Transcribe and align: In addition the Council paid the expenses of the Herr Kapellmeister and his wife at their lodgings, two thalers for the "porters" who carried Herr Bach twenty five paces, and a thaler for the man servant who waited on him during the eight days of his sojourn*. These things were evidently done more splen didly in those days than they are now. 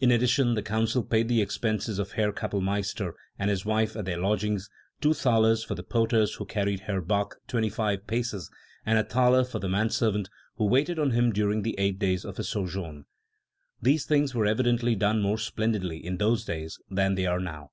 In 0.00 0.10
addition 0.10 0.54
the 0.54 0.62
Council 0.62 1.02
paid 1.02 1.28
the 1.28 1.42
expenses 1.42 1.98
of 1.98 2.08
the 2.08 2.14
Herr 2.14 2.32
Kapellmeister 2.32 3.12
and 3.38 3.50
his 3.50 3.66
wife 3.66 3.96
at 3.96 4.06
their 4.06 4.16
lodgings, 4.16 4.70
two 5.02 5.12
thalers 5.12 5.62
for 5.62 5.74
the 5.74 5.82
"porters" 5.82 6.36
who 6.36 6.46
carried 6.46 6.80
Herr 6.80 7.02
Bach 7.02 7.36
twenty 7.46 7.68
five 7.68 8.06
paces, 8.06 8.50
and 8.86 8.98
a 8.98 9.04
thaler 9.04 9.44
for 9.44 9.58
the 9.58 9.68
man 9.68 9.90
servant 9.90 10.30
who 10.56 10.64
waited 10.64 10.98
on 10.98 11.10
him 11.10 11.34
during 11.34 11.60
the 11.60 11.78
eight 11.78 11.98
days 11.98 12.24
of 12.24 12.38
his 12.38 12.48
sojourn*. 12.48 13.04
These 13.82 14.06
things 14.06 14.34
were 14.34 14.46
evidently 14.46 14.94
done 14.94 15.20
more 15.20 15.36
splen 15.36 15.72
didly 15.74 16.02
in 16.02 16.16
those 16.16 16.46
days 16.46 16.78
than 16.90 17.14
they 17.14 17.26
are 17.26 17.38
now. 17.38 17.72